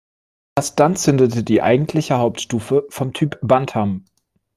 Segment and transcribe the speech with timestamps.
[0.57, 4.03] Erst dann zündete die eigentliche Hauptstufe vom Typ Bantam.